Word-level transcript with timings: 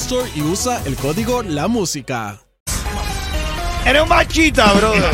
Store 0.00 0.30
y 0.34 0.42
usa 0.42 0.80
el 0.86 0.94
código 0.96 1.42
La 1.42 1.66
Música. 1.66 2.38
Eres 3.84 4.02
un 4.02 4.08
machita, 4.08 4.72
brother. 4.74 5.10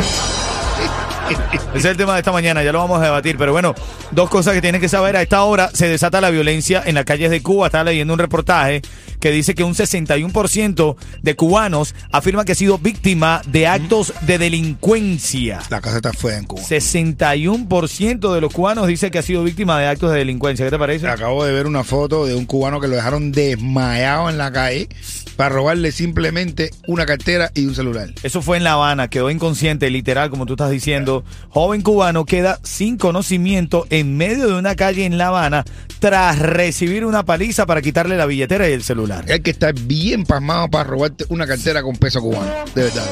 Ese 1.75 1.89
es 1.89 1.91
el 1.91 1.97
tema 1.97 2.13
de 2.13 2.19
esta 2.19 2.31
mañana, 2.31 2.63
ya 2.63 2.71
lo 2.71 2.79
vamos 2.79 3.01
a 3.01 3.03
debatir. 3.03 3.35
Pero 3.37 3.51
bueno, 3.51 3.75
dos 4.11 4.29
cosas 4.29 4.53
que 4.53 4.61
tienen 4.61 4.79
que 4.79 4.87
saber. 4.87 5.17
A 5.17 5.21
esta 5.21 5.43
hora 5.43 5.69
se 5.73 5.89
desata 5.89 6.21
la 6.21 6.29
violencia 6.29 6.81
en 6.85 6.95
las 6.95 7.03
calles 7.03 7.29
de 7.29 7.41
Cuba. 7.41 7.65
Estaba 7.65 7.83
leyendo 7.83 8.13
un 8.13 8.19
reportaje 8.19 8.81
que 9.19 9.29
dice 9.29 9.55
que 9.55 9.65
un 9.65 9.73
61% 9.73 10.95
de 11.21 11.35
cubanos 11.35 11.93
afirma 12.13 12.45
que 12.45 12.53
ha 12.53 12.55
sido 12.55 12.77
víctima 12.77 13.41
de 13.47 13.67
actos 13.67 14.13
de 14.21 14.37
delincuencia. 14.37 15.59
La 15.69 15.81
casa 15.81 15.97
está 15.97 16.13
fea 16.13 16.37
en 16.37 16.45
Cuba. 16.45 16.61
61% 16.61 18.33
de 18.33 18.39
los 18.39 18.53
cubanos 18.53 18.87
dice 18.87 19.11
que 19.11 19.17
ha 19.17 19.21
sido 19.21 19.43
víctima 19.43 19.77
de 19.77 19.87
actos 19.87 20.13
de 20.13 20.19
delincuencia. 20.19 20.65
¿Qué 20.65 20.71
te 20.71 20.79
parece? 20.79 21.09
Acabo 21.09 21.43
de 21.43 21.51
ver 21.51 21.67
una 21.67 21.83
foto 21.83 22.25
de 22.25 22.35
un 22.35 22.45
cubano 22.45 22.79
que 22.79 22.87
lo 22.87 22.95
dejaron 22.95 23.33
desmayado 23.33 24.29
en 24.29 24.37
la 24.37 24.49
calle 24.53 24.87
para 25.35 25.49
robarle 25.49 25.91
simplemente 25.91 26.71
una 26.87 27.05
cartera 27.05 27.51
y 27.53 27.65
un 27.65 27.75
celular. 27.75 28.13
Eso 28.23 28.41
fue 28.41 28.57
en 28.57 28.63
La 28.63 28.73
Habana, 28.73 29.09
quedó 29.09 29.29
inconsciente, 29.29 29.89
literal, 29.89 30.29
como 30.29 30.45
tú 30.45 30.53
estás 30.53 30.71
diciendo. 30.71 31.23
Joven 31.65 31.81
cubano 31.81 32.25
queda 32.25 32.59
sin 32.61 32.95
conocimiento 32.95 33.87
en 33.89 34.17
medio 34.17 34.45
de 34.47 34.53
una 34.53 34.75
calle 34.75 35.03
en 35.03 35.17
La 35.17 35.29
Habana 35.29 35.65
tras 35.97 36.37
recibir 36.37 37.03
una 37.03 37.25
paliza 37.25 37.65
para 37.65 37.81
quitarle 37.81 38.17
la 38.17 38.27
billetera 38.27 38.69
y 38.69 38.73
el 38.73 38.83
celular. 38.83 39.25
Hay 39.27 39.39
que 39.39 39.49
estar 39.49 39.73
bien 39.73 40.25
pasmado 40.25 40.69
para 40.69 40.83
robarte 40.83 41.25
una 41.29 41.47
cartera 41.47 41.81
con 41.81 41.95
peso 41.95 42.21
cubano. 42.21 42.51
De 42.75 42.83
verdad. 42.83 43.03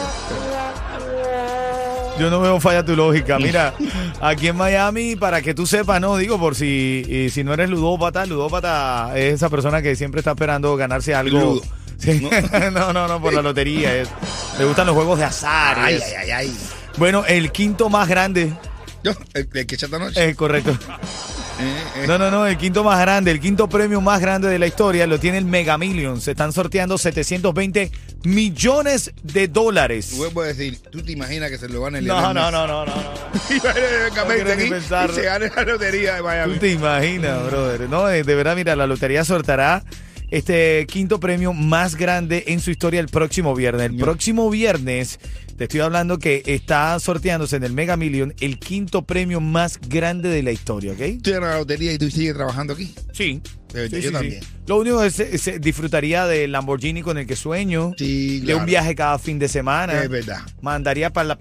Yo 2.20 2.30
no 2.30 2.42
veo 2.42 2.60
falla 2.60 2.86
tu 2.86 2.96
lógica. 2.96 3.40
Mira, 3.40 3.74
aquí 4.22 4.50
en 4.50 4.56
Miami, 4.56 5.16
para 5.16 5.42
que 5.42 5.56
tú 5.56 5.66
sepas, 5.66 6.00
no 6.00 6.16
digo 6.18 6.38
por 6.38 6.54
si, 6.54 7.04
y 7.10 7.32
si 7.32 7.44
no 7.44 7.56
eres 7.56 7.72
ludópata, 7.72 8.28
ludópata 8.28 9.14
es 9.18 9.34
esa 9.34 9.50
persona 9.50 9.82
que 9.82 9.96
siempre 9.96 10.20
está 10.20 10.30
esperando 10.34 10.76
ganarse 10.76 11.16
algo. 11.16 11.40
Ludo. 11.40 11.62
Sí. 11.98 12.30
No, 12.72 12.94
no, 12.94 13.08
no, 13.08 13.20
por 13.20 13.34
la 13.34 13.42
lotería. 13.42 13.96
es. 13.96 14.10
Le 14.60 14.66
gustan 14.66 14.86
los 14.86 14.96
juegos 14.96 15.18
de 15.18 15.26
azar. 15.26 15.76
Ay, 15.80 15.96
es. 15.96 16.04
ay, 16.04 16.14
ay, 16.18 16.32
ay. 16.32 16.58
Bueno, 16.98 17.26
el 17.26 17.52
quinto 17.52 17.90
más 17.90 18.08
grande. 18.08 18.54
Yo, 19.04 19.12
el, 19.34 19.50
el 19.54 19.66
que 19.66 19.76
echa 19.76 19.86
esta 19.86 20.00
noche. 20.00 20.30
Es 20.30 20.36
correcto. 20.36 20.78
Eh, 21.60 21.84
eh. 21.98 22.08
No, 22.08 22.18
no, 22.18 22.32
no, 22.32 22.48
el 22.48 22.58
quinto 22.58 22.84
más 22.84 23.00
grande, 23.00 23.30
el 23.30 23.40
quinto 23.40 23.70
premio 23.70 24.02
más 24.02 24.20
grande 24.20 24.48
de 24.50 24.58
la 24.58 24.66
historia 24.66 25.06
lo 25.06 25.20
tiene 25.20 25.38
el 25.38 25.46
Mega 25.46 25.78
Millions. 25.78 26.24
Se 26.24 26.32
están 26.32 26.52
sorteando 26.52 26.98
720 26.98 27.92
millones 28.24 29.12
de 29.22 29.48
dólares. 29.48 30.16
Vuelvo 30.18 30.42
a 30.42 30.48
decir, 30.48 30.80
¿tú 30.92 31.04
te 31.04 31.12
imaginas 31.12 31.52
que 31.52 31.60
se 31.60 31.70
lo 31.70 31.82
van 31.82 31.96
a 31.96 32.02
No, 32.02 32.34
no, 32.34 32.50
no, 32.50 32.66
no, 32.66 32.86
no. 32.86 32.86
no. 32.88 32.94
Y 33.52 34.70
No 34.70 35.14
se 35.14 35.22
gane 35.22 35.52
la 35.56 35.64
lotería 35.64 36.14
de 36.14 36.18
¿Tú 36.20 36.24
Miami. 36.26 36.56
te 36.58 36.72
imaginas, 36.72 37.46
brother? 37.46 37.88
No, 37.88 38.08
de 38.08 38.24
de 38.24 38.36
verdad, 38.36 38.56
mira, 38.56 38.76
la 38.76 38.88
lotería 38.88 39.24
sortará 39.24 39.84
este 40.38 40.86
quinto 40.88 41.20
premio 41.20 41.54
más 41.54 41.96
grande 41.96 42.46
en 42.48 42.60
su 42.60 42.72
historia 42.72 43.00
el 43.00 43.08
próximo 43.08 43.54
viernes. 43.56 43.84
El 43.92 43.98
Yo- 43.98 44.04
próximo 44.06 44.50
viernes, 44.50 45.20
te 45.58 45.66
estoy 45.66 45.82
hablando 45.82 46.18
que 46.18 46.42
está 46.46 47.00
sorteándose 47.00 47.56
en 47.58 47.64
el 47.64 47.74
Mega 47.74 47.98
Million 47.98 48.34
el 48.40 48.58
quinto 48.58 49.04
premio 49.04 49.40
más 49.40 49.80
grande 49.88 50.30
de 50.30 50.42
la 50.42 50.52
historia, 50.52 50.94
¿ok? 50.94 51.22
Tú 51.22 51.30
eres 51.30 51.42
la 51.42 51.58
lotería 51.60 51.94
y 51.94 51.98
tú 52.00 52.10
sigues 52.10 52.34
trabajando 52.34 52.74
aquí. 52.74 52.94
Sí. 53.14 53.42
Yo 53.74 53.88
sí, 54.02 54.12
también. 54.12 54.42
sí. 54.44 54.48
Lo 54.68 54.78
único 54.78 55.04
es, 55.04 55.20
es- 55.20 55.60
disfrutaría 55.60 56.26
del 56.28 56.52
Lamborghini 56.52 57.02
con 57.02 57.18
el 57.18 57.26
que 57.26 57.36
sueño, 57.36 57.94
Sí, 57.98 58.40
de 58.40 58.46
claro. 58.46 58.60
un 58.60 58.66
viaje 58.68 58.94
cada 58.96 59.18
fin 59.18 59.40
de 59.40 59.48
semana. 59.48 60.04
Es 60.04 60.10
verdad. 60.10 60.42
Mandaría 60.62 61.12
para 61.12 61.30
la- 61.30 61.40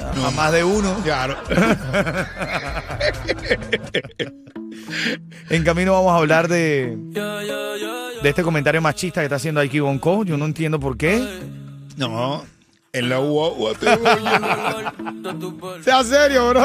a, 0.00 0.28
a 0.28 0.30
más 0.30 0.52
de 0.52 0.62
uno. 0.64 0.96
Claro. 1.04 1.36
En 5.50 5.64
camino 5.64 5.92
vamos 5.92 6.12
a 6.12 6.16
hablar 6.16 6.48
de, 6.48 6.96
de 8.22 8.28
este 8.28 8.42
comentario 8.42 8.80
machista 8.80 9.20
que 9.20 9.26
está 9.26 9.36
haciendo 9.36 9.60
Aiki 9.60 9.80
Bonco. 9.80 10.24
Yo 10.24 10.36
no 10.36 10.44
entiendo 10.44 10.78
por 10.80 10.96
qué. 10.96 11.22
no. 11.96 12.44
En 12.94 13.08
la 13.08 13.16
guagua 13.16 13.72
te 13.72 13.96
voy 13.96 14.06
a- 14.06 14.92
Sea 15.82 16.04
serio, 16.04 16.50
bro. 16.50 16.62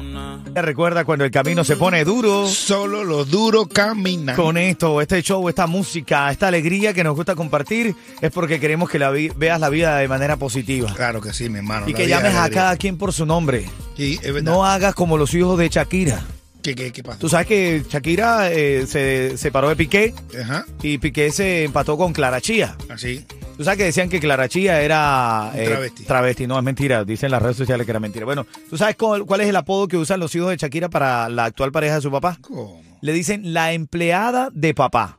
Une. 0.00 0.60
Recuerda 0.60 1.04
cuando 1.04 1.24
el 1.24 1.30
camino 1.30 1.62
se 1.62 1.76
pone 1.76 2.04
duro. 2.04 2.48
Solo 2.48 3.04
los 3.04 3.30
duros 3.30 3.68
caminan. 3.72 4.34
Con 4.34 4.56
esto, 4.58 5.00
este 5.00 5.22
show, 5.22 5.48
esta 5.48 5.68
música, 5.68 6.28
esta 6.32 6.48
alegría 6.48 6.92
que 6.92 7.04
nos 7.04 7.14
gusta 7.14 7.36
compartir, 7.36 7.94
es 8.20 8.30
porque 8.32 8.58
queremos 8.58 8.90
que 8.90 8.98
la 8.98 9.10
vi- 9.10 9.30
veas 9.36 9.60
la 9.60 9.68
vida 9.68 9.96
de 9.98 10.08
manera 10.08 10.36
positiva. 10.36 10.92
Claro 10.94 11.20
que 11.20 11.32
sí, 11.32 11.48
mi 11.48 11.58
hermano. 11.58 11.86
Y 11.88 11.92
la 11.92 11.96
que 11.98 12.06
vida 12.06 12.16
llames 12.16 12.32
es 12.34 12.38
a 12.40 12.50
cada 12.50 12.76
quien 12.76 12.98
por 12.98 13.12
su 13.12 13.26
nombre. 13.26 13.68
Sí, 13.96 14.18
es 14.22 14.32
verdad. 14.34 14.50
No 14.52 14.64
hagas 14.64 14.94
como 14.96 15.16
los 15.16 15.32
hijos 15.34 15.56
de 15.58 15.68
Shakira. 15.68 16.22
¿Qué, 16.64 16.74
qué, 16.74 16.90
qué 16.92 17.02
pasó? 17.02 17.18
Tú 17.18 17.28
sabes 17.28 17.46
que 17.46 17.84
Shakira 17.86 18.50
eh, 18.50 18.86
se 18.86 19.36
separó 19.36 19.68
de 19.68 19.76
Piqué 19.76 20.14
Ajá. 20.40 20.64
y 20.82 20.96
Piqué 20.96 21.30
se 21.30 21.64
empató 21.64 21.98
con 21.98 22.14
Clara 22.14 22.40
Chía. 22.40 22.74
Así. 22.88 23.26
Tú 23.58 23.64
sabes 23.64 23.76
que 23.76 23.84
decían 23.84 24.08
que 24.08 24.18
Clara 24.18 24.48
Chía 24.48 24.80
era 24.80 25.52
eh, 25.54 25.66
travesti. 25.66 26.04
travesti. 26.04 26.46
No, 26.46 26.56
es 26.56 26.64
mentira. 26.64 27.04
Dicen 27.04 27.26
en 27.26 27.32
las 27.32 27.42
redes 27.42 27.58
sociales 27.58 27.84
que 27.84 27.90
era 27.92 28.00
mentira. 28.00 28.24
Bueno, 28.24 28.46
¿tú 28.70 28.78
sabes 28.78 28.96
cuál, 28.96 29.26
cuál 29.26 29.42
es 29.42 29.48
el 29.48 29.56
apodo 29.56 29.88
que 29.88 29.98
usan 29.98 30.20
los 30.20 30.34
hijos 30.34 30.48
de 30.48 30.56
Shakira 30.56 30.88
para 30.88 31.28
la 31.28 31.44
actual 31.44 31.70
pareja 31.70 31.96
de 31.96 32.00
su 32.00 32.10
papá? 32.10 32.38
¿Cómo? 32.40 32.82
Le 33.02 33.12
dicen 33.12 33.52
la 33.52 33.74
empleada 33.74 34.48
de 34.54 34.72
papá. 34.72 35.18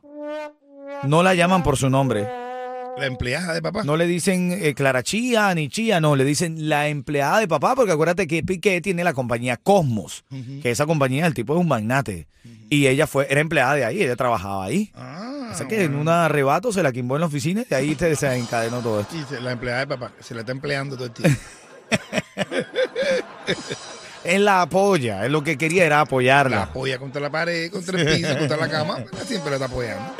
No 1.04 1.22
la 1.22 1.34
llaman 1.34 1.62
por 1.62 1.76
su 1.76 1.88
nombre. 1.88 2.26
La 2.96 3.06
empleada 3.06 3.52
de 3.52 3.60
papá. 3.60 3.84
No 3.84 3.96
le 3.96 4.06
dicen 4.06 4.56
eh, 4.58 4.74
Clara 4.74 5.02
Chía 5.02 5.54
ni 5.54 5.68
Chía, 5.68 6.00
no, 6.00 6.16
le 6.16 6.24
dicen 6.24 6.68
la 6.68 6.88
empleada 6.88 7.40
de 7.40 7.48
papá, 7.48 7.74
porque 7.74 7.92
acuérdate 7.92 8.26
que 8.26 8.42
Piqué 8.42 8.80
tiene 8.80 9.04
la 9.04 9.12
compañía 9.12 9.56
Cosmos, 9.56 10.24
que 10.62 10.70
esa 10.70 10.86
compañía, 10.86 11.26
el 11.26 11.34
tipo 11.34 11.54
es 11.54 11.60
un 11.60 11.68
magnate. 11.68 12.26
Y 12.70 12.86
ella 12.86 13.06
fue, 13.06 13.26
era 13.30 13.40
empleada 13.40 13.74
de 13.74 13.84
ahí, 13.84 14.02
ella 14.02 14.16
trabajaba 14.16 14.64
ahí. 14.64 14.90
Ah. 14.94 15.50
o 15.52 15.56
sea 15.56 15.68
que 15.68 15.84
en 15.84 15.94
un 15.94 16.08
arrebato 16.08 16.72
se 16.72 16.82
la 16.82 16.90
quimbó 16.92 17.16
en 17.16 17.20
la 17.20 17.26
oficina 17.26 17.64
y 17.68 17.74
ahí 17.74 17.94
te 17.94 18.06
desencadenó 18.06 18.80
todo 18.80 19.00
esto. 19.00 19.14
Dice, 19.14 19.40
la 19.40 19.52
empleada 19.52 19.80
de 19.80 19.86
papá. 19.86 20.12
Se 20.20 20.34
la 20.34 20.40
está 20.40 20.52
empleando 20.52 20.96
todo 20.96 21.06
el 21.06 21.12
tiempo. 21.12 21.40
Él 24.26 24.44
la 24.44 24.62
apoya, 24.62 25.24
él 25.24 25.30
lo 25.30 25.44
que 25.44 25.56
quería 25.56 25.84
era 25.86 25.96
la 25.96 26.02
apoyarla. 26.02 26.62
apoya 26.64 26.98
contra 26.98 27.20
la 27.20 27.30
pared, 27.30 27.70
contra 27.70 28.00
el 28.00 28.16
piso, 28.16 28.36
contra 28.36 28.56
la 28.56 28.68
cama. 28.68 28.96
Siempre 29.24 29.50
la 29.50 29.56
está 29.56 29.66
apoyando. 29.66 30.14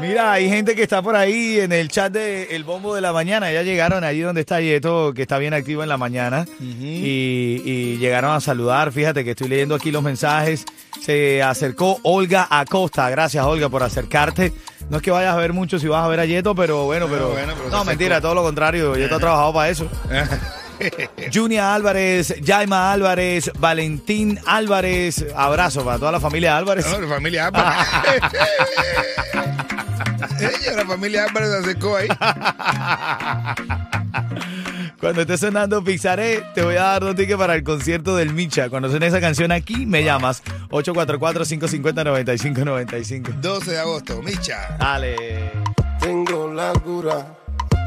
Mira, 0.00 0.32
hay 0.32 0.48
gente 0.48 0.76
que 0.76 0.82
está 0.84 1.02
por 1.02 1.16
ahí 1.16 1.58
en 1.58 1.72
el 1.72 1.88
chat 1.88 2.12
de 2.12 2.54
El 2.54 2.62
Bombo 2.62 2.94
de 2.94 3.00
la 3.00 3.12
Mañana. 3.12 3.50
Ya 3.52 3.62
llegaron 3.62 4.04
allí 4.04 4.20
donde 4.20 4.42
está 4.42 4.60
Yeto, 4.60 5.12
que 5.12 5.22
está 5.22 5.38
bien 5.38 5.54
activo 5.54 5.82
en 5.82 5.88
la 5.88 5.96
mañana. 5.96 6.46
y, 6.60 7.62
y 7.64 7.96
llegaron 7.98 8.30
a 8.32 8.40
saludar. 8.40 8.92
Fíjate 8.92 9.24
que 9.24 9.30
estoy 9.32 9.48
leyendo 9.48 9.74
aquí 9.74 9.90
los 9.90 10.02
mensajes. 10.02 10.64
se 11.00 11.42
acercó 11.42 11.98
Olga 12.04 12.46
Acosta. 12.48 13.10
Gracias, 13.10 13.44
Olga, 13.44 13.68
por 13.68 13.82
acercarte. 13.82 14.52
No 14.88 14.98
es 14.98 15.02
que 15.02 15.10
vayas 15.10 15.34
a 15.34 15.38
ver 15.38 15.52
mucho 15.52 15.78
si 15.80 15.88
vas 15.88 16.04
a 16.04 16.08
ver 16.08 16.20
a 16.20 16.24
Yeto, 16.26 16.54
pero 16.54 16.84
bueno, 16.84 17.08
pero. 17.08 17.30
bueno, 17.30 17.52
pero 17.56 17.68
se 17.68 17.76
no, 17.76 17.84
mentira, 17.84 18.20
todo 18.20 18.34
lo 18.36 18.42
contrario. 18.44 18.94
Yeto 18.96 19.16
ha 19.16 19.20
trabajado 19.20 19.52
para 19.52 19.68
eso. 19.68 19.90
Junia 21.34 21.74
Álvarez, 21.74 22.36
Jaima 22.46 22.92
Álvarez, 22.92 23.50
Valentín 23.58 24.38
Álvarez. 24.46 25.26
Abrazo 25.34 25.84
para 25.84 25.98
toda 25.98 26.12
la 26.12 26.20
familia 26.20 26.56
Álvarez. 26.56 26.86
No, 26.88 27.00
la 27.00 27.08
familia 27.08 27.46
Álvarez. 27.48 27.86
La 30.76 30.86
familia 30.86 31.24
Álvarez 31.24 31.50
se 31.50 31.56
acercó 31.58 31.96
ahí. 31.96 32.08
Cuando 35.00 35.22
esté 35.22 35.38
sonando 35.38 35.84
Pixaré, 35.84 36.42
te 36.54 36.62
voy 36.62 36.76
a 36.76 36.82
dar 36.82 37.02
dos 37.02 37.14
tickets 37.14 37.38
para 37.38 37.54
el 37.54 37.62
concierto 37.62 38.16
del 38.16 38.34
Micha. 38.34 38.68
Cuando 38.68 38.90
suene 38.90 39.06
esa 39.06 39.20
canción 39.20 39.52
aquí, 39.52 39.86
me 39.86 40.02
llamas. 40.02 40.42
844-550-9595. 40.70 43.34
12 43.40 43.70
de 43.70 43.78
agosto, 43.78 44.20
Micha. 44.22 44.76
Dale. 44.78 45.52
Tengo 46.00 46.52
la 46.52 46.72
cura 46.72 47.24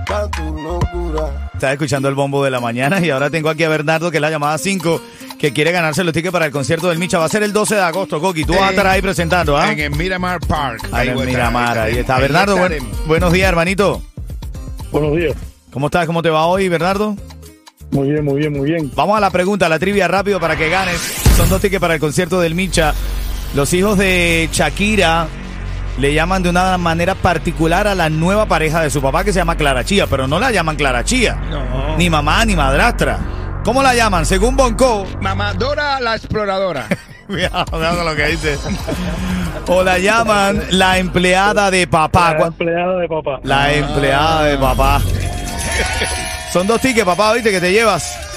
pa' 0.07 0.31
tu 0.31 0.57
locura. 0.57 1.49
Estás 1.53 1.73
escuchando 1.73 2.07
el 2.09 2.15
bombo 2.15 2.43
de 2.43 2.49
la 2.51 2.59
mañana 2.59 2.99
y 2.99 3.09
ahora 3.09 3.29
tengo 3.29 3.49
aquí 3.49 3.63
a 3.63 3.69
Bernardo, 3.69 4.11
que 4.11 4.17
es 4.17 4.21
la 4.21 4.29
llamada 4.29 4.57
5, 4.57 5.01
que 5.41 5.51
quiere 5.51 5.71
ganarse 5.71 6.03
los 6.03 6.13
tickets 6.13 6.31
para 6.31 6.45
el 6.45 6.51
concierto 6.51 6.87
del 6.87 6.99
Micha. 6.99 7.17
Va 7.17 7.25
a 7.25 7.29
ser 7.29 7.41
el 7.41 7.51
12 7.51 7.73
de 7.73 7.81
agosto, 7.81 8.21
Coqui. 8.21 8.45
Tú 8.45 8.53
vas 8.53 8.61
a 8.61 8.69
estar 8.69 8.85
ahí 8.85 9.01
presentando, 9.01 9.57
¿ah? 9.57 9.71
En 9.71 9.79
el 9.79 9.89
Miramar 9.91 10.39
Park. 10.39 10.87
Ahí 10.91 11.09
en 11.09 11.19
a 11.19 11.25
Miramar, 11.25 11.79
ahí 11.79 11.97
está. 11.97 12.17
Ahí 12.17 12.21
Bernardo, 12.21 12.57
buen- 12.57 12.77
buenos 13.07 13.33
días, 13.33 13.49
hermanito. 13.49 14.03
Buenos 14.91 15.15
días. 15.17 15.33
¿Cómo 15.73 15.87
estás? 15.87 16.05
¿Cómo 16.05 16.21
te 16.21 16.29
va 16.29 16.45
hoy, 16.45 16.69
Bernardo? 16.69 17.15
Muy 17.89 18.11
bien, 18.11 18.23
muy 18.23 18.35
bien, 18.39 18.53
muy 18.53 18.69
bien. 18.69 18.91
Vamos 18.95 19.17
a 19.17 19.19
la 19.19 19.31
pregunta, 19.31 19.67
la 19.67 19.79
trivia 19.79 20.07
rápido 20.07 20.39
para 20.39 20.55
que 20.55 20.69
ganes. 20.69 20.97
Son 21.35 21.49
dos 21.49 21.59
tickets 21.59 21.81
para 21.81 21.95
el 21.95 21.99
concierto 21.99 22.39
del 22.39 22.53
Micha. 22.53 22.93
Los 23.55 23.73
hijos 23.73 23.97
de 23.97 24.47
Shakira 24.51 25.27
le 25.97 26.13
llaman 26.13 26.43
de 26.43 26.49
una 26.51 26.77
manera 26.77 27.15
particular 27.15 27.87
a 27.87 27.95
la 27.95 28.09
nueva 28.11 28.45
pareja 28.45 28.81
de 28.81 28.91
su 28.91 29.01
papá 29.01 29.23
que 29.23 29.33
se 29.33 29.39
llama 29.39 29.55
Clara 29.57 29.83
Chía, 29.83 30.05
pero 30.05 30.27
no 30.27 30.39
la 30.39 30.51
llaman 30.51 30.75
Clara 30.75 31.03
Chía. 31.03 31.33
No. 31.49 31.97
Ni 31.97 32.11
mamá 32.11 32.45
ni 32.45 32.55
madrastra. 32.55 33.19
¿Cómo 33.63 33.83
la 33.83 33.93
llaman? 33.93 34.25
Según 34.25 34.55
Bonco. 34.55 35.05
Mamadora 35.21 35.99
la 35.99 36.15
exploradora. 36.15 36.87
Cuidado, 37.27 37.65
cuidado 37.71 37.97
con 37.97 38.05
lo 38.07 38.15
que 38.15 38.27
dice. 38.27 38.57
O 39.67 39.83
la 39.83 39.99
llaman 39.99 40.63
la 40.71 40.97
empleada 40.97 41.69
de 41.71 41.87
papá. 41.87 42.33
La 42.33 42.47
empleada 42.47 42.97
de 42.97 43.07
papá. 43.07 43.39
La 43.43 43.73
empleada 43.73 44.43
de 44.45 44.57
papá. 44.57 45.01
Son 46.51 46.67
dos 46.67 46.81
tickets, 46.81 47.05
papá, 47.05 47.33
¿viste? 47.33 47.51
Que 47.51 47.61
te 47.61 47.71
llevas. 47.71 48.30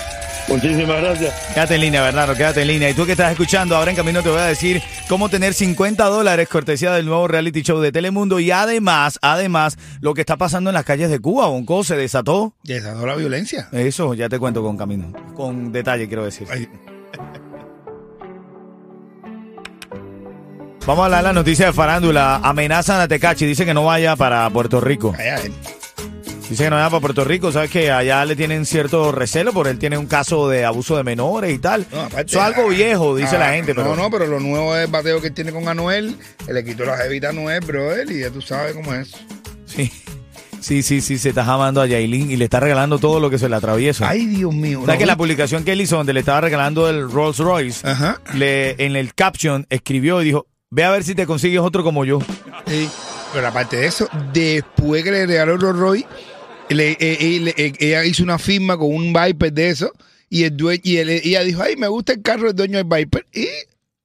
Muchísimas 0.48 1.00
gracias. 1.00 1.32
Quédate 1.54 1.74
en 1.76 1.80
línea, 1.80 2.02
Bernardo, 2.02 2.34
quédate 2.34 2.62
en 2.62 2.68
línea. 2.68 2.90
Y 2.90 2.94
tú 2.94 3.06
que 3.06 3.12
estás 3.12 3.30
escuchando, 3.32 3.76
ahora 3.76 3.90
en 3.90 3.96
camino 3.96 4.22
te 4.22 4.28
voy 4.28 4.40
a 4.40 4.44
decir 4.44 4.82
cómo 5.08 5.28
tener 5.28 5.54
50 5.54 6.04
dólares 6.04 6.48
cortesía 6.48 6.92
del 6.92 7.06
nuevo 7.06 7.26
reality 7.26 7.62
show 7.62 7.80
de 7.80 7.92
Telemundo. 7.92 8.38
Y 8.40 8.50
además, 8.50 9.18
además, 9.22 9.78
lo 10.00 10.12
que 10.14 10.20
está 10.20 10.36
pasando 10.36 10.70
en 10.70 10.74
las 10.74 10.84
calles 10.84 11.10
de 11.10 11.18
Cuba. 11.18 11.46
Bonco 11.46 11.82
se 11.82 11.96
desató. 11.96 12.54
Desató 12.62 13.06
la 13.06 13.14
violencia. 13.14 13.68
Eso 13.72 14.12
ya 14.14 14.28
te 14.28 14.38
cuento 14.38 14.62
con 14.62 14.76
camino. 14.76 15.12
Con 15.34 15.72
detalle, 15.72 16.06
quiero 16.08 16.24
decir. 16.24 16.46
Ay, 16.50 16.68
Vamos 20.86 21.00
a 21.00 21.04
hablar 21.06 21.20
de 21.22 21.28
la 21.28 21.32
noticia 21.32 21.66
de 21.66 21.72
farándula. 21.72 22.36
Amenazan 22.36 23.00
a 23.00 23.08
Tecachi. 23.08 23.46
Dice 23.46 23.64
que 23.64 23.72
no 23.72 23.84
vaya 23.84 24.16
para 24.16 24.48
Puerto 24.50 24.82
Rico. 24.82 25.14
allá 25.18 25.36
él. 25.36 25.52
Dice 26.54 26.62
que 26.62 26.70
no 26.70 26.76
vaya 26.76 26.88
para 26.88 27.00
Puerto 27.00 27.24
Rico. 27.24 27.50
Sabes 27.50 27.68
que 27.68 27.90
allá 27.90 28.24
le 28.24 28.36
tienen 28.36 28.64
cierto 28.64 29.10
recelo 29.10 29.52
porque 29.52 29.70
él 29.70 29.78
tiene 29.80 29.98
un 29.98 30.06
caso 30.06 30.48
de 30.48 30.64
abuso 30.64 30.96
de 30.96 31.02
menores 31.02 31.52
y 31.52 31.58
tal. 31.58 31.84
No, 31.90 32.02
aparte, 32.02 32.30
Eso 32.30 32.38
es 32.38 32.44
algo 32.44 32.70
ah, 32.70 32.72
viejo, 32.72 33.16
dice 33.16 33.34
ah, 33.34 33.40
la 33.40 33.52
gente. 33.54 33.74
Pero 33.74 33.88
No, 33.88 33.96
no, 34.00 34.08
pero 34.08 34.28
lo 34.28 34.38
nuevo 34.38 34.76
es 34.76 34.84
el 34.84 34.90
bateo 34.92 35.20
que 35.20 35.26
él 35.26 35.34
tiene 35.34 35.50
con 35.50 35.66
Anuel. 35.66 36.16
Él 36.46 36.54
le 36.54 36.64
quitó 36.64 36.84
la 36.84 36.96
jevita 36.96 37.26
a 37.26 37.30
Anuel, 37.30 37.58
brother, 37.58 38.08
y 38.08 38.20
ya 38.20 38.30
tú 38.30 38.40
sabes 38.40 38.72
cómo 38.74 38.94
es. 38.94 39.16
Sí. 39.66 39.90
Sí, 40.60 40.84
sí, 40.84 41.00
sí, 41.00 41.18
se 41.18 41.30
está 41.30 41.42
amando 41.42 41.82
a 41.82 41.88
Yailin 41.88 42.30
y 42.30 42.36
le 42.36 42.44
está 42.44 42.60
regalando 42.60 43.00
todo 43.00 43.18
lo 43.18 43.30
que 43.30 43.38
se 43.40 43.48
le 43.48 43.56
atraviesa. 43.56 44.08
Ay, 44.08 44.26
Dios 44.26 44.54
mío. 44.54 44.82
¿Sabes 44.82 44.94
¿no? 44.94 44.98
que 45.00 45.06
la 45.06 45.16
publicación 45.16 45.64
que 45.64 45.72
él 45.72 45.80
hizo 45.80 45.96
donde 45.96 46.12
le 46.12 46.20
estaba 46.20 46.40
regalando 46.40 46.88
el 46.88 47.10
Rolls 47.10 47.38
Royce, 47.38 47.84
Ajá. 47.84 48.20
le, 48.32 48.76
en 48.78 48.94
el 48.94 49.12
caption 49.12 49.66
escribió 49.70 50.22
y 50.22 50.26
dijo, 50.26 50.46
ve 50.70 50.84
a 50.84 50.90
ver 50.92 51.02
si 51.02 51.16
te 51.16 51.26
consigues 51.26 51.58
otro 51.58 51.82
como 51.82 52.04
yo. 52.04 52.20
Sí. 52.68 52.88
Pero 53.34 53.48
aparte 53.48 53.78
de 53.78 53.86
eso, 53.86 54.08
después 54.32 55.02
que 55.02 55.10
le 55.10 55.26
regaló 55.26 55.56
Rolls 55.56 55.78
Royce, 55.78 56.06
le- 56.68 56.92
eh, 56.92 56.96
eh, 57.00 57.40
le- 57.40 57.54
eh, 57.56 57.72
ella 57.78 58.04
hizo 58.04 58.22
una 58.22 58.38
firma 58.38 58.76
con 58.76 58.94
un 58.94 59.12
Viper 59.12 59.52
de 59.52 59.68
eso. 59.70 59.92
Y, 60.30 60.44
el 60.44 60.56
due- 60.56 60.80
y 60.82 60.96
él- 60.98 61.10
ella 61.10 61.42
dijo, 61.42 61.62
ay, 61.62 61.76
me 61.76 61.86
gusta 61.88 62.12
el 62.12 62.22
carro 62.22 62.46
del 62.48 62.56
dueño 62.56 62.78
del 62.78 62.86
Viper. 62.86 63.26
Y 63.32 63.46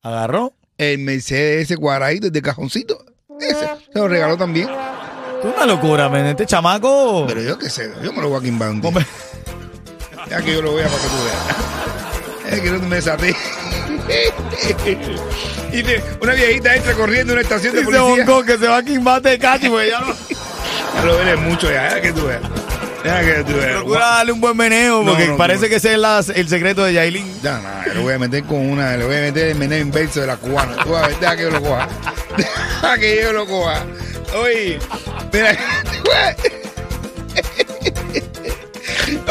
Agarró. 0.02 0.54
el 0.78 1.00
Mercedes 1.00 1.64
ese 1.64 1.78
cuadradito 1.78 2.30
de 2.30 2.42
cajoncito, 2.42 3.04
ese 3.40 3.56
se 3.92 4.00
lo 4.00 4.08
regaló 4.08 4.38
también. 4.38 4.68
Es 4.70 5.46
una 5.56 5.66
locura, 5.66 6.10
men. 6.10 6.26
Este 6.26 6.46
chamaco... 6.46 7.26
Pero 7.28 7.42
yo 7.42 7.58
qué 7.58 7.70
sé, 7.70 7.90
yo 8.04 8.12
me 8.14 8.22
lo 8.22 8.30
voy 8.30 8.40
a 8.40 8.44
quimbar 8.44 8.70
un 8.72 8.82
día. 8.82 9.08
Ya 10.30 10.42
que 10.42 10.54
yo 10.54 10.62
lo 10.62 10.76
vea 10.76 10.88
para 10.88 11.02
que 11.02 11.08
tú 11.08 11.16
veas. 11.24 12.54
Es 12.54 12.62
que 12.62 12.70
no 12.72 12.80
me 12.88 12.96
desaté. 12.98 13.30
y 15.74 15.84
una 16.24 16.34
viejita 16.34 16.76
entra 16.76 16.94
corriendo 16.94 17.34
en 17.34 17.40
una 17.40 17.42
estación 17.42 17.74
de 17.76 17.82
dice 17.82 17.92
policía. 17.98 18.26
Bonco 18.26 18.44
que 18.46 18.58
se 18.58 18.68
va 18.68 18.78
a 18.78 18.84
quimbar 18.84 19.22
Tecachi 19.22 19.70
porque 19.70 19.90
ya 19.90 20.00
no... 20.02 20.08
Ya 21.00 21.06
lo 21.06 21.18
veré 21.18 21.36
mucho 21.38 21.72
ya, 21.72 21.90
ya 21.90 22.02
que 22.02 22.12
tú 22.12 22.26
veas. 22.26 22.42
Ya 23.06 23.22
que 23.22 23.44
tú 23.46 23.54
veas. 23.58 23.78
Procura 23.78 24.06
darle 24.08 24.32
un 24.34 24.42
buen 24.42 24.58
meneo 24.58 25.06
porque 25.06 25.28
no, 25.28 25.38
parece 25.38 25.64
no. 25.64 25.70
que 25.70 25.76
ese 25.76 25.94
es 25.94 25.98
la- 26.00 26.24
el 26.36 26.50
secreto 26.50 26.84
de 26.84 26.94
Yailin. 26.94 27.42
Ya, 27.42 27.84
yo 27.88 27.94
lo 27.94 28.02
voy 28.02 28.14
a 28.16 28.20
meter 28.20 28.44
con 28.44 28.58
una, 28.70 28.98
le 28.98 29.06
voy 29.06 29.16
a 29.16 29.22
meter 29.22 29.48
el 29.48 29.56
meneo 29.56 29.80
inverso 29.80 30.20
de 30.22 30.28
la 30.28 30.36
cubana. 30.38 30.76
Tú 30.84 30.94
a 30.96 31.08
ver, 31.08 31.18
deja 31.20 31.36
que 31.38 31.44
yo 31.44 31.52
lo 31.52 31.62
coja. 31.62 31.88
Deja 32.38 32.98
que 32.98 33.22
yo 33.22 33.32
lo 33.34 33.46
coja. 33.48 33.86
Oye, 34.44 34.78
mira, 35.32 35.58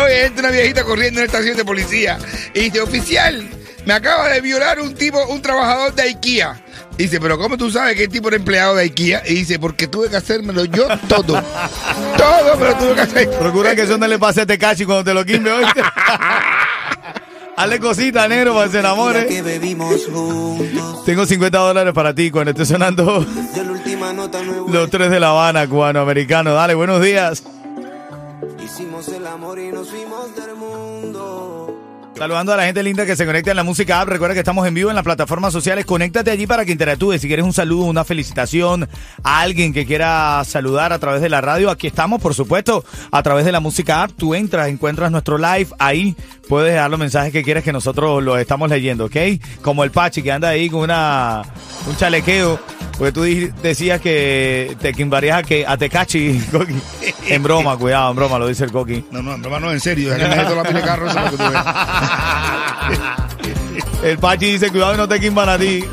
Oye, 0.03 0.27
entra 0.27 0.49
una 0.49 0.51
viejita 0.51 0.85
corriendo 0.85 1.21
en 1.21 1.25
una 1.25 1.33
estación 1.33 1.57
de 1.57 1.65
policía 1.65 2.19
y 2.55 2.61
dice, 2.61 2.81
oficial, 2.81 3.49
me 3.85 3.93
acaba 3.95 4.29
de 4.29 4.41
violar 4.41 4.81
un 4.81 4.95
tipo, 4.95 5.23
un 5.27 5.43
trabajador 5.43 5.95
de 5.95 6.03
IKEA. 6.03 6.61
Y 6.99 7.05
dice, 7.05 7.21
pero 7.21 7.39
¿cómo 7.39 7.57
tú 7.57 7.71
sabes 7.71 7.95
qué 7.95 8.09
tipo 8.09 8.29
de 8.29 8.37
empleado 8.37 8.75
de 8.75 8.83
IKEA? 8.83 9.23
Y 9.29 9.35
dice, 9.35 9.61
porque 9.61 9.87
tuve 9.87 10.11
que 10.11 10.17
hacérmelo 10.17 10.65
yo 10.65 10.89
todo. 11.07 11.41
todo 12.17 12.57
me 12.59 12.67
lo 12.67 12.75
tuve 12.77 12.95
que 12.97 13.01
hacer. 13.01 13.31
Procura 13.39 13.77
que 13.77 13.83
eso 13.83 13.97
no 13.97 14.09
le 14.09 14.19
pase 14.19 14.41
a 14.41 14.47
Tecachi 14.47 14.85
cuando 14.85 15.05
te 15.05 15.15
lo 15.15 15.25
quimbe, 15.25 15.53
¿oíste? 15.53 15.81
Hazle 17.57 17.79
cosita, 17.79 18.27
negro, 18.27 18.53
para 18.53 18.67
que 18.67 18.73
se 18.73 18.79
enamore. 18.81 19.27
que 19.27 19.43
bebimos 19.43 20.07
juntos. 20.07 21.05
Tengo 21.05 21.25
50 21.25 21.59
dólares 21.59 21.93
para 21.95 22.13
ti 22.15 22.31
cuando 22.33 22.51
esté 22.51 22.65
sonando 22.65 23.25
De 23.25 23.65
la 23.65 23.73
última 23.73 24.13
nota 24.13 24.43
no 24.43 24.69
he 24.69 24.73
los 24.73 24.91
tres 24.91 25.11
de 25.11 25.21
La 25.21 25.31
Habana, 25.31 25.69
cubano-americano. 25.69 26.53
Dale, 26.53 26.75
buenos 26.75 27.01
días. 27.01 27.45
Hicimos 28.65 29.09
el 29.09 29.27
amor 29.27 29.59
y 29.61 29.69
nos 29.71 29.89
fuimos 29.89 30.27
mundo. 30.27 30.48
Saludando 32.19 32.53
a 32.53 32.57
la 32.57 32.65
gente 32.65 32.83
linda 32.83 33.07
que 33.07 33.15
se 33.15 33.25
conecta 33.25 33.53
en 33.53 33.57
la 33.57 33.63
música 33.63 34.01
app. 34.01 34.09
Recuerda 34.09 34.35
que 34.35 34.41
estamos 34.41 34.67
en 34.67 34.75
vivo 34.75 34.91
en 34.91 34.97
las 34.97 35.05
plataformas 35.05 35.53
sociales. 35.53 35.87
Conéctate 35.87 36.33
allí 36.33 36.49
para 36.49 36.65
que 36.65 36.73
interactúes. 36.73 37.21
Si 37.21 37.29
quieres 37.29 37.45
un 37.45 37.53
saludo, 37.53 37.85
una 37.85 38.05
felicitación 38.05 38.89
a 39.23 39.41
alguien 39.41 39.73
que 39.73 39.87
quiera 39.87 40.43
saludar 40.45 40.93
a 40.93 40.99
través 40.99 41.23
de 41.23 41.29
la 41.29 41.41
radio, 41.41 41.71
aquí 41.71 41.87
estamos, 41.87 42.21
por 42.21 42.35
supuesto, 42.35 42.85
a 43.13 43.23
través 43.23 43.45
de 43.45 43.53
la 43.53 43.61
música 43.61 44.03
app. 44.03 44.11
Tú 44.17 44.35
entras, 44.35 44.67
encuentras 44.67 45.13
nuestro 45.13 45.39
live 45.39 45.69
ahí. 45.79 46.17
Puedes 46.49 46.73
dejar 46.73 46.91
los 46.91 46.99
mensajes 46.99 47.33
que 47.33 47.45
quieres 47.45 47.63
que 47.63 47.73
nosotros 47.73 48.21
los 48.21 48.41
estamos 48.41 48.69
leyendo, 48.69 49.05
¿ok? 49.05 49.17
Como 49.63 49.85
el 49.85 49.93
Pachi 49.93 50.21
que 50.21 50.33
anda 50.33 50.49
ahí 50.49 50.69
con 50.69 50.81
una 50.81 51.45
un 51.87 51.97
chalequeo. 51.97 52.59
Porque 52.99 53.13
tú 53.13 53.23
decías 53.63 54.01
que 54.01 54.77
te 54.81 54.93
quimbarías 54.93 55.39
a, 55.39 55.43
que, 55.45 55.65
a 55.65 55.77
Tecachi, 55.77 56.41
Coqui. 56.51 56.75
En 57.29 57.43
broma, 57.43 57.77
cuidado, 57.77 58.11
en 58.11 58.17
broma, 58.17 58.39
lo 58.39 58.49
dice 58.49 58.65
el 58.65 58.73
Coqui. 58.73 59.05
No, 59.13 59.23
no, 59.23 59.35
en 59.35 59.43
broma 59.43 59.61
no, 59.61 59.71
en 59.71 59.79
serio. 59.81 60.09
Ya 60.11 60.17
que 60.17 60.29
me 60.29 60.37
meto 60.37 60.57
la 60.57 60.63
pila 60.65 60.81
de 60.81 60.85
carro, 60.85 61.07
eso 61.09 61.19
es 61.19 61.25
lo 61.25 61.31
que 61.31 61.37
tú 61.37 61.51
veas. 61.51 61.67
El 64.03 64.19
Pachi 64.19 64.53
dice, 64.53 64.71
cuidado 64.71 64.93
que 64.93 64.99
no 64.99 65.09
te 65.09 65.21
quimban 65.21 65.49
a 65.49 65.59
ti. 65.59 65.85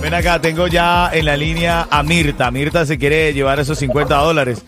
Ven 0.00 0.14
acá, 0.14 0.40
tengo 0.40 0.66
ya 0.66 1.10
en 1.12 1.24
la 1.26 1.36
línea 1.36 1.86
a 1.90 2.02
Mirta. 2.02 2.50
Mirta 2.50 2.84
se 2.84 2.98
quiere 2.98 3.32
llevar 3.32 3.60
esos 3.60 3.78
50 3.78 4.16
dólares. 4.16 4.62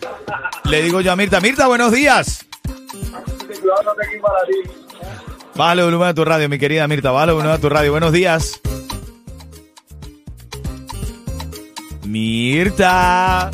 Le 0.65 0.81
digo 0.81 1.01
yo 1.01 1.11
a 1.11 1.15
Mirta, 1.15 1.41
Mirta, 1.41 1.67
buenos 1.67 1.91
días. 1.91 2.45
Bájale 5.55 5.81
el 5.81 5.85
volumen 5.85 6.07
a 6.07 6.13
tu 6.13 6.23
radio, 6.23 6.47
mi 6.47 6.57
querida 6.57 6.87
Mirta. 6.87 7.11
Bájale 7.11 7.33
volumen 7.33 7.53
a 7.53 7.57
tu 7.57 7.67
radio. 7.69 7.91
Buenos 7.91 8.13
días. 8.13 8.61
Mirta. 12.07 13.51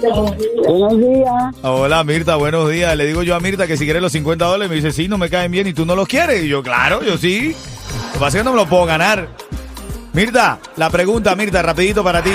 Buenos 0.00 0.98
días. 0.98 1.54
Hola 1.62 2.04
Mirta, 2.04 2.36
buenos 2.36 2.70
días. 2.70 2.96
Le 2.96 3.06
digo 3.06 3.22
yo 3.22 3.34
a 3.34 3.40
Mirta 3.40 3.66
que 3.66 3.76
si 3.76 3.84
quiere 3.84 4.00
los 4.00 4.12
50 4.12 4.44
dólares, 4.44 4.70
me 4.70 4.76
dice, 4.76 4.92
sí, 4.92 5.08
no 5.08 5.18
me 5.18 5.28
caen 5.28 5.50
bien 5.50 5.66
y 5.66 5.72
tú 5.72 5.84
no 5.84 5.96
los 5.96 6.06
quieres. 6.06 6.44
Y 6.44 6.48
yo, 6.48 6.62
claro, 6.62 7.02
yo 7.02 7.18
sí. 7.18 7.48
Lo 7.48 8.12
que 8.12 8.18
pasa 8.18 8.38
es 8.38 8.42
que 8.42 8.44
no 8.44 8.52
me 8.52 8.58
los 8.58 8.68
puedo 8.68 8.86
ganar. 8.86 9.28
Mirta, 10.12 10.60
la 10.76 10.88
pregunta, 10.90 11.34
Mirta, 11.34 11.62
rapidito 11.62 12.04
para 12.04 12.22
ti. 12.22 12.30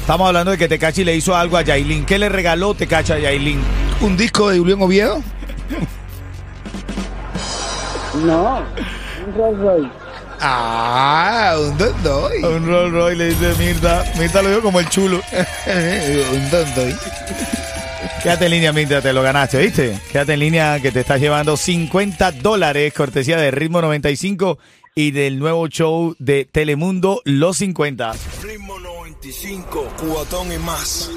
Estamos 0.00 0.26
hablando 0.26 0.50
de 0.50 0.58
que 0.58 0.68
Tecachi 0.68 1.04
le 1.04 1.14
hizo 1.14 1.36
algo 1.36 1.56
a 1.56 1.62
Yailin. 1.62 2.04
¿Qué 2.04 2.18
le 2.18 2.28
regaló 2.28 2.74
Tecachi 2.74 3.12
a 3.12 3.18
Yailin? 3.20 3.60
Un 4.00 4.16
disco 4.16 4.50
de 4.50 4.58
Julián 4.58 4.82
Oviedo. 4.82 5.22
No, 8.24 8.58
un 9.26 9.34
Rolls 9.36 9.58
Royce. 9.60 10.01
Ah, 10.44 11.56
un 11.56 11.78
don 11.78 12.02
doy. 12.02 12.42
Un 12.42 12.66
Rolls 12.66 12.92
Royce 12.92 13.16
le 13.16 13.28
dice 13.28 13.54
Mirta. 13.58 14.04
Mirta 14.18 14.42
lo 14.42 14.48
dijo 14.48 14.62
como 14.62 14.80
el 14.80 14.88
chulo. 14.88 15.22
un 16.32 16.50
don 16.50 16.74
doy. 16.74 16.94
Quédate 18.22 18.46
en 18.46 18.50
línea, 18.50 18.72
Mirta, 18.72 19.00
te 19.00 19.12
lo 19.12 19.22
ganaste, 19.22 19.58
¿viste? 19.58 19.98
Quédate 20.10 20.34
en 20.34 20.40
línea 20.40 20.80
que 20.80 20.90
te 20.90 21.00
estás 21.00 21.20
llevando 21.20 21.56
50 21.56 22.32
dólares, 22.32 22.92
cortesía 22.92 23.36
de 23.36 23.52
Ritmo 23.52 23.80
95 23.80 24.58
y 24.94 25.12
del 25.12 25.38
nuevo 25.38 25.68
show 25.68 26.14
de 26.18 26.44
Telemundo 26.44 27.22
Los 27.24 27.58
50. 27.58 28.12
Ritmo 28.42 28.78
95, 28.78 29.88
cubatón 29.96 30.52
y 30.52 30.58
más. 30.58 31.10